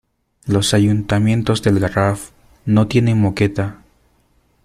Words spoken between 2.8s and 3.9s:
tienen moqueta.